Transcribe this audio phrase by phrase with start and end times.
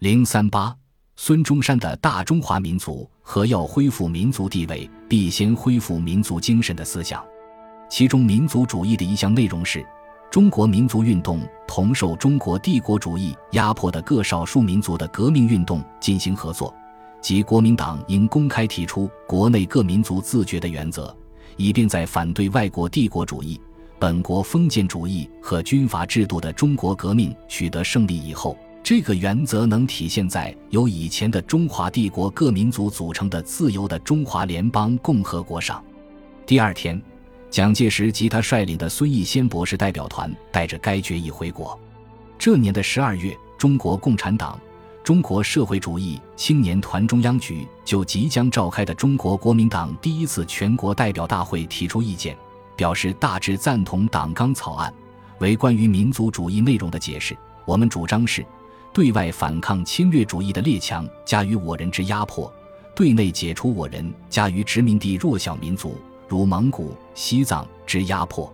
[0.00, 0.72] 零三八，
[1.16, 7.20] 孙中山的大中华民族和要恢复民族地位，必先恢复民族精神的思想，
[7.90, 9.84] 其中民族主义的一项内容是。
[10.30, 16.72] 中国民族运动同受中国帝国主义压迫的各少数民族的革命运动进行合作，
[17.20, 21.12] 即国民党应公开提出国内各民族自觉的原则，
[21.56, 23.60] 以便在反对外国帝国主义、
[23.98, 35.82] 本国封建主义和军阀制度的中国革命取得胜利以后，这个原则能体现在由以前的中华帝国各民族组成的自由的中华联邦共和国上。
[36.46, 37.00] 第二天。
[37.50, 41.80] 蒋介石及他率领的孙逸仙博士代表团带着该决议回国。
[42.38, 44.60] 这年的十二月，中国共产党、
[45.02, 52.36] 中国社会主义青年团中央局就即将召开的中国国民党第一次全国代表大会提出意见，
[52.76, 54.92] 表示大致赞同党纲草案，
[55.38, 57.34] 为关于民族主义内容的解释。
[57.64, 58.44] 我们主张是：
[58.92, 62.52] 对外反抗侵略主义的列强加于我人之压迫，
[62.94, 65.96] 对内解除我人加于殖民地弱小民族。
[66.26, 68.52] 如蒙古、西藏之压迫，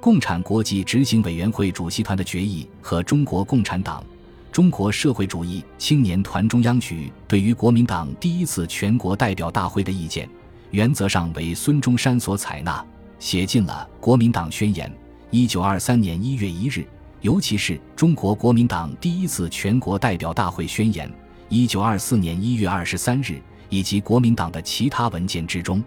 [0.00, 4.02] 共产国际执行委员会主席团的决议和中国共产党、
[4.50, 10.28] 中国社会主义青年团中央局对于国民党第一次全国代表大会的意见，
[10.72, 12.84] 原则上为孙中山所采纳，
[13.20, 14.92] 写进了国民党宣言。
[15.30, 16.84] 一九二三年一月一日，
[17.24, 21.10] 尤其是中国国民党第一次全国代表大会宣言。
[21.48, 25.82] 一九二四年一月二十三日，以及国民党的其他文件之中，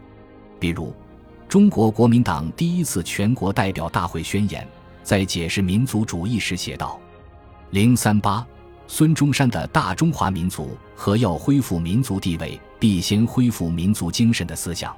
[0.60, 0.92] 比如。
[1.48, 4.68] 中国国民党第一次全国代表大会宣言
[5.04, 7.00] 在解释民族主义时写道
[7.70, 8.46] ：“零三八，
[8.88, 14.94] 孙中山的大中华民族和要恢复民族地位，必先恢复民族精神的思想。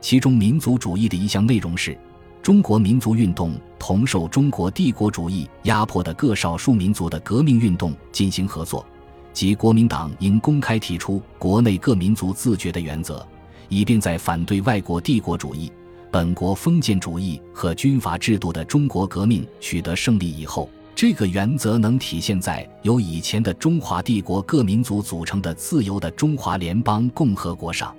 [0.00, 1.96] 其中民族主义的一项内容是：
[2.42, 8.84] 中国民族运动同受中国帝国主义压迫的各少数民族的革命运动进行合作，
[9.32, 13.24] 即国民党应公开提出国内各民族自决的原则。”
[13.70, 15.70] 以便在反对外国帝国主义、
[16.10, 27.94] 本国封建主义和军阀制度的中国革命取得胜利以后，这个原则能体现在由以前的中华帝国各民族组成的自由的中华联邦共和国上。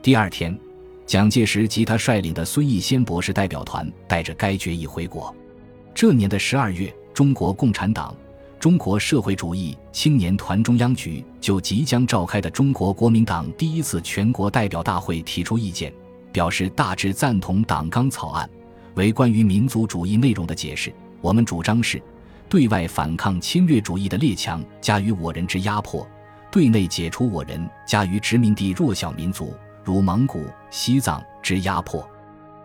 [0.00, 0.58] 第二天，
[1.12, 5.36] 蒋介石及他率领的孙逸仙博士代表团带着该决议回国。
[5.94, 8.16] 这年的十二月，中国共产党。
[8.58, 15.92] 中国社会主义青年团中央局就即将召开的中国国民党第一次全国代表大会提出意见，
[16.32, 18.48] 表示大致赞同党纲草案，
[18.94, 20.90] 为关于民族主义内容的解释。
[21.20, 22.00] 我们主张是：
[22.48, 26.08] 对外反抗侵略主义的列强加于我人之压迫，
[26.50, 29.52] 对内解除我人加于殖民地弱小民族
[29.84, 32.04] 如蒙古、西藏之压迫。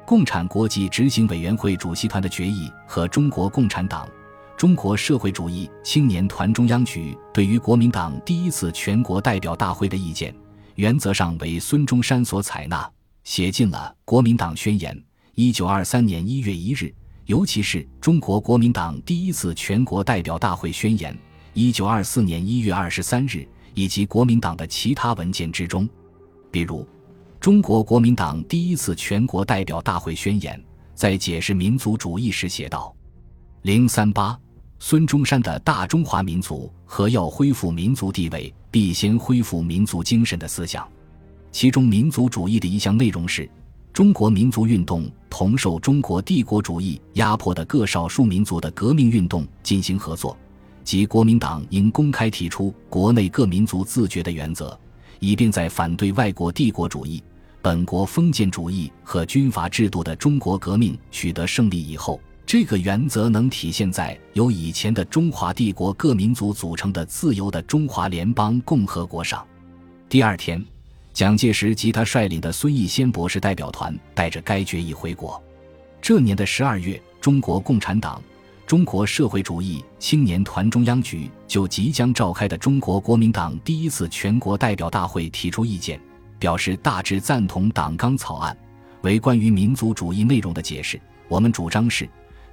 [0.06, 4.10] 共产国际执行委员会主席团的决议和中国共产党。
[4.56, 10.34] 中国社会主义青年团中央局对于国民党第一次全国代表大会的意见，
[10.76, 12.90] 原则上为孙中山所采纳，
[13.24, 15.00] 写进了国民党宣言。
[15.36, 16.92] 一九二三年一月一日，
[17.26, 21.16] 尤其是中国国民党第一次全国代表大会宣言。
[21.54, 25.88] 一九二四年一月二十三日，以及国民党的其他文件之中，
[26.50, 26.88] 比如
[27.40, 30.62] 中国国民党第一次全国代表大会宣言
[30.96, 32.94] 在解释民族主义时写道：
[33.62, 34.38] 零三八。
[34.80, 40.88] 孙中山的大中华民族和要恢复民族地位，必先恢复民族精神的思想，
[41.52, 43.50] 其中民族主义的一项内容是：
[43.92, 50.38] 中国民族运动同受中国帝国主义压迫的各少数民族的革命运动进行合作，
[50.84, 54.80] 即国民党应公开提出国内各民族自觉的原则，
[55.20, 57.24] 以便在反对外国帝国主义、
[57.62, 62.20] 本国封建主义和军阀制度的中国革命取得胜利以后。
[62.46, 69.46] 这个原则能体现在由以前的中华帝国各民族组成的自由的中华联邦共和国上。
[70.08, 70.66] 第二天，
[71.12, 75.44] 蒋介石及他率领的孙逸仙博士代表团带着该决议回国。
[76.02, 78.24] 这年的十二月，中国共产党、
[78.68, 85.98] 中国社会主义青年团中央局就即将召开的中国国民党第一次全国代表大会提出意见，
[86.38, 88.56] 表示大致赞同党纲草案，
[89.04, 91.00] 为关于民族主义内容的解释。
[91.30, 92.08] 我们主张是。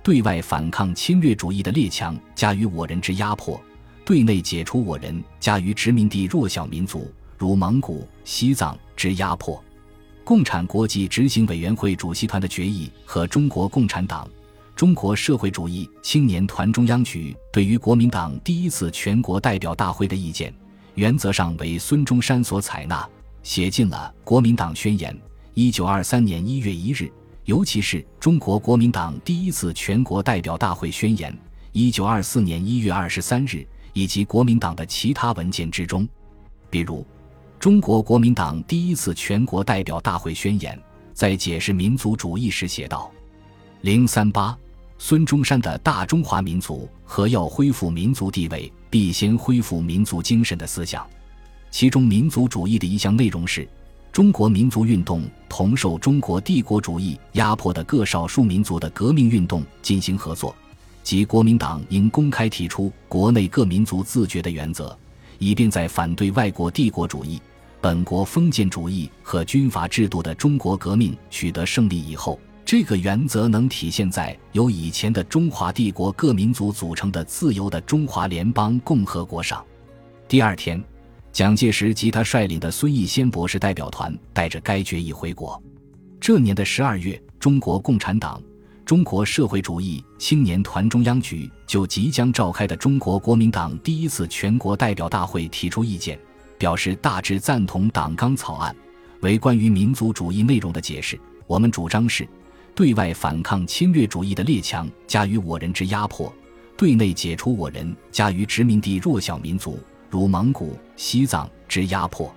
[0.04, 3.60] 对外反抗侵略主义的列强加于我人之压迫，
[4.04, 9.60] 对内解除我人加于殖民地弱小民族如蒙古、西藏之压迫。
[10.22, 14.28] 共产国际执行委员会主席团的决议和中国共产党、
[14.76, 20.52] 中国社会主义青年团中央局对于国民党第一次全国代表大会的意见，
[20.94, 23.08] 原则上为孙中山所采纳，
[23.42, 25.16] 写进了国民党宣言。
[25.54, 27.10] 一九二三年一月一日。
[27.44, 31.36] 尤其是中国国民党第一次全国代表大会宣言，
[31.72, 36.08] 一九二四年一月二十三日，以及国民党的其他文件之中，
[36.70, 37.06] 比如，
[37.58, 40.80] 中国国民党第一次全国代表大会宣言
[41.12, 43.12] 在解释民族主义时写道
[43.82, 44.56] ：“零三八，
[44.98, 51.06] 孙中山的大中华民族和要恢复民族地位，必先恢复民族精神的思想。”
[51.70, 53.68] 其中，民族主义的一项内容是。
[54.12, 60.54] 中国民族运动同受中国帝国主义压迫的各少数民族的革命运动进行合作，
[61.02, 64.96] 即国民党应公开提出国内各民族自决的原则，
[65.40, 67.42] 以便在反对外国帝国主义、
[67.80, 79.64] 本国封建主义和军阀制度的中国革命取得胜利以后，这个原则能体现在由以前的中华帝国各民族组成的自由的中华联邦共和国上。
[80.26, 80.82] 第二天。
[81.30, 85.60] 蒋介石及他率领的孙逸仙博士代表团带着该决议回国。
[86.20, 88.40] 这年的十二月，中国共产党、
[88.84, 96.16] 中国社会主义青年团中央局就即将召开的中国国民党第一次全国代表大会提出意见，
[96.56, 98.72] 表示大致赞同党纲草案。
[99.20, 101.18] 为关于民族主义内容的解释，
[101.48, 102.28] 我们主张是：
[102.74, 106.32] 对外反抗侵略主义的列强加于我人之压迫，
[106.76, 109.78] 对内解除我人加于殖民地弱小民族。
[110.10, 112.32] 如蒙古、西藏之压迫，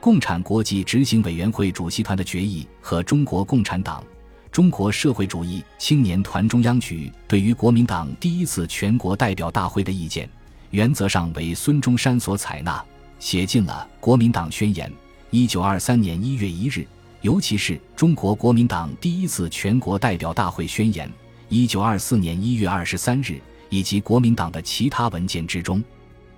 [0.00, 4.04] 共产国际执行委员会主席团的决议和中国共产党、
[4.52, 10.28] 中国社会主义青年团中央局对于国民党第一次全国代表大会的意见，
[10.70, 12.84] 原则上为孙中山所采纳，
[13.18, 14.88] 写进了《国民党宣言》。
[15.30, 16.86] 一九二三年一月一日，
[17.20, 21.10] 尤其是中国国民党第一次全国代表大会宣言，
[21.48, 25.82] 一九二四年一月二十三日，以及国民党的其他文件之中，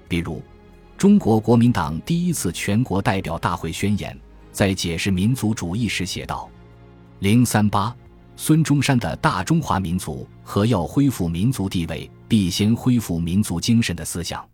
[0.08, 0.42] 比如。
[0.96, 4.14] 中国国民党第一次全国代表大会宣言
[4.52, 6.46] 在解释民族主义时写道
[7.20, 7.96] ：“零三八，
[8.36, 14.46] 孙中山的大中华民族和要恢复民族地位，必先恢复民族精神的思想。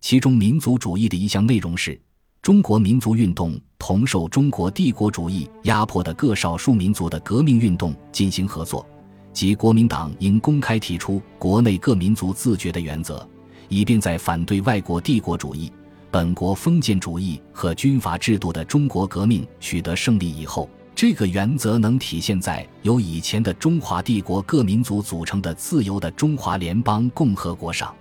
[0.00, 2.00] 其中，民族主义的一项内容是：
[2.42, 8.84] 中国民族运动同受中国帝国主义压迫的各少数民族的革命运动进行合作，
[9.32, 13.24] 即国民党应公开提出国内各民族自决的原则，
[13.68, 15.72] 以便在反对外国帝国主义。”
[16.10, 27.94] 本国封建主义和军阀制度的中国革命取得胜利以后，这个原则能体现在由以前的中华帝国各民族组成的自由的中华联邦共和国上。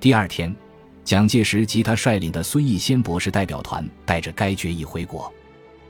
[0.00, 0.56] 第二天，
[1.04, 5.30] 蒋介石及他率领的孙逸仙博士代表团带着该决议回国。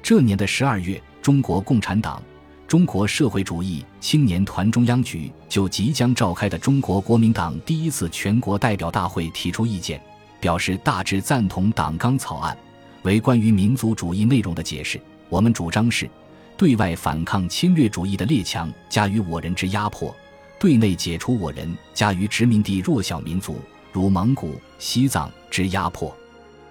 [0.03, 2.21] 这年的十二月，中国共产党、
[2.67, 10.01] 中国社会主义青年团中央局就即将召开的中国国民党第一次全国代表大会提出意见。
[10.41, 12.55] 表示大致赞同党纲草案，
[13.03, 15.01] 为关于民族主义内容的解释，
[15.31, 16.07] 我们主张是：
[16.55, 20.15] 对外反抗侵略主义的列强加于我人之压迫，
[20.61, 23.57] 对内解除我人加于殖民地弱小民族
[23.95, 26.13] 如蒙古、西藏之压迫。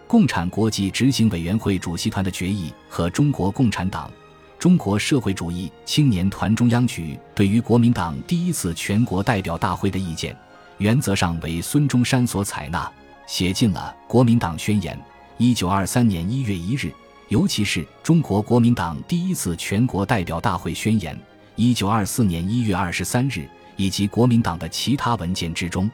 [0.07, 4.11] 共产国际执行委员会主席团的决议和中国共产党、
[4.59, 10.37] 中国社会主义青年团中央局对于国民党第一次全国代表大会的意见，
[10.79, 12.91] 原则上为孙中山所采纳。
[13.25, 14.93] 写进了《国民党宣言》。
[15.37, 16.91] 一九二三年一月一日，
[17.29, 21.17] 尤其是中国国民党第一次全国代表大会宣言。
[21.55, 23.47] 一九二四年一月二十三日，
[23.77, 25.89] 以及国民党的其他文件之中，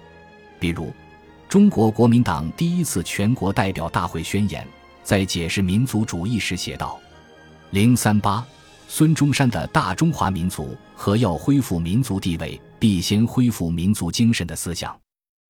[0.60, 0.92] 比如，
[1.50, 4.66] 中国国民党第一次全国代表大会宣言
[5.04, 7.00] 在解释民族主义时写道
[7.74, 8.46] ：“零三八，
[8.88, 14.96] 孙中山的大中华民族和要恢复民族地位，必先恢复民族精神的思想。”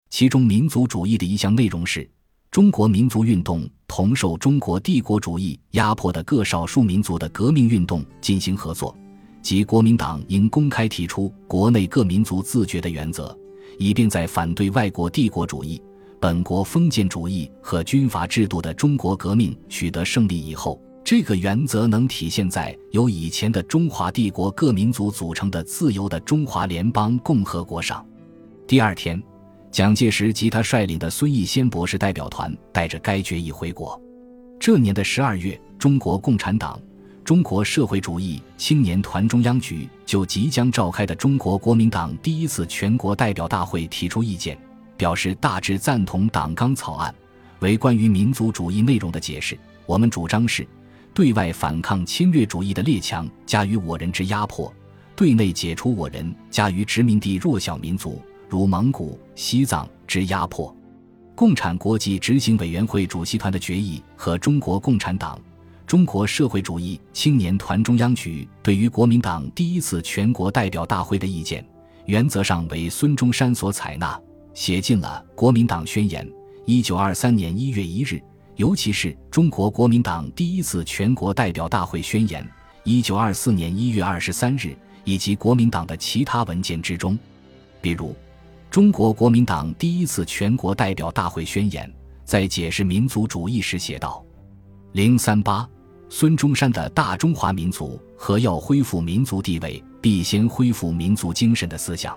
[0.09, 2.09] 其中，民族主义的一项内容是：
[2.49, 8.97] 中国民族运动同受中国帝国主义压迫的各少数民族的革命运动进行合作，
[9.41, 13.37] 即国民党应公开提出国内各民族自觉的原则，
[13.77, 15.81] 以便在反对外国帝国主义、
[16.19, 28.05] 本国封建主义和军阀制度的中国革命取得胜利以后，这个原则能体现在由以前的中华帝国各民族组成的自由的中华联邦共和国上。
[28.67, 29.21] 第二天。
[29.71, 34.01] 蒋介石及他率领的孙逸仙博士代表团带着该决议回国。
[34.59, 36.81] 这年的十二月，中国共产党、
[37.23, 44.57] 中国社会主义青年团中央局就即将召开的中国国民党第一次全国代表大会提出意见，
[44.99, 47.15] 表示大致赞同党纲草案。
[47.61, 50.67] 为关于民族主义内容的解释，我们主张是：
[51.13, 54.71] 对外反抗侵略主义的列强加于我人之压迫，
[55.15, 58.21] 对内解除我人加于殖民地弱小民族。
[58.49, 60.75] 如蒙古、西藏之压迫，
[61.35, 65.39] 共产国际执行委员会主席团的决议和中国共产党、
[65.85, 71.63] 中国社会主义青年团中央局对于国民党第一次全国代表大会的意见，
[72.05, 74.19] 原则上为孙中山所采纳，
[74.53, 76.25] 写进了《国民党宣言》。
[76.65, 78.21] 一九二三年一月一日，
[78.55, 82.47] 尤其是中国国民党第一次全国代表大会宣言
[82.85, 87.17] （一九二四年一月二十三日）以及国民党的其他文件之中，
[87.81, 88.15] 比如，
[88.69, 91.91] 中国国民党第一次全国代表大会宣言
[92.23, 94.23] 在解释民族主义时写道
[94.93, 95.67] ：“零三八，
[96.07, 102.15] 孙中山的大中华民族和要恢复民族地位，必先恢复民族精神的思想。”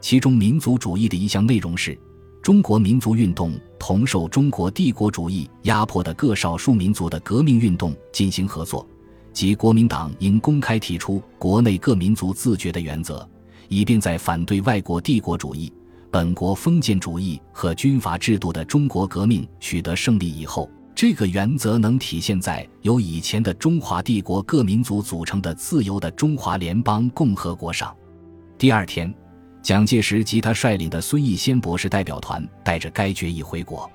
[0.00, 1.98] 其中，民族主义的一项内容是。
[2.40, 8.88] 中国民族运动同受中国帝国主义压迫的各少数民族的革命运动进行合作，
[9.34, 13.28] 即国民党应公开提出国内各民族自决的原则，
[13.68, 15.70] 以便在反对外国帝国主义、
[16.10, 27.94] 本国封建主义和军阀制度的中国革命取得胜利以后，这个原则能体现在由以前的中华帝国各民族组成的自由的中华联邦共和国上。
[28.56, 29.12] 第二天。
[29.68, 33.86] 蒋介石及他率领的孙逸仙博士代表团带着该决议回国。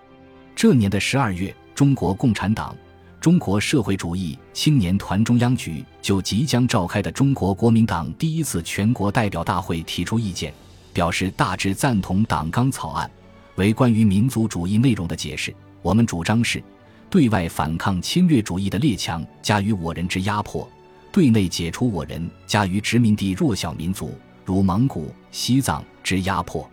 [0.55, 2.77] 这年的十二月，中国共产党、
[3.19, 10.53] 中国社会主义青年团中央局就即将召开的中国国民党第一次全国代表大会提出意见，
[10.93, 13.09] 表示大致赞同党纲草案，
[13.55, 15.51] 为关于民族主义内容的解释。
[15.81, 16.63] 我们主张是：
[17.09, 20.69] 对外反抗侵略主义的列强加于我人之压迫，
[21.11, 24.15] 对内解除我人加于殖民地弱小民族。
[24.45, 26.69] 如蒙古、西藏之压迫，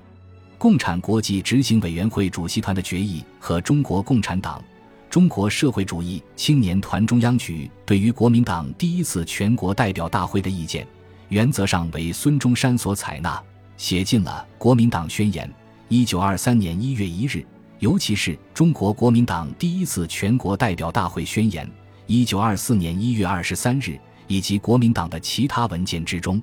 [0.58, 4.62] 共产国际执行委员会主席团的决议和中国共产党、
[5.08, 10.86] 中国社会主义青年团中央局对于国民党第一次全国代表大会的意见，
[11.30, 13.42] 原则上为孙中山所采纳，
[13.78, 15.48] 写进了《国民党宣言》。
[15.88, 17.42] 一九二三年一月一日，
[17.78, 21.66] 尤其是中国国民党第一次全国代表大会宣言
[22.06, 23.98] （一九二四年一月二十三日）
[24.28, 26.42] 以及国民党的其他文件之中，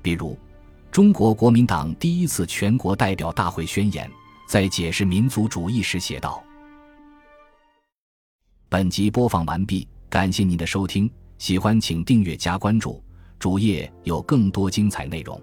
[0.00, 0.38] 比如。
[0.98, 4.10] 中国国民党第一次全国代表大会宣言
[4.48, 6.42] 在解释民族主义时写道
[8.68, 13.00] ：“本集播放完毕，感谢您的收听，喜欢请订阅加关注，
[13.38, 15.40] 主页有更多精彩内容。”